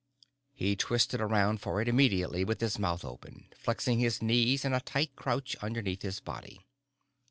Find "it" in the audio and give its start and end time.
1.79-1.87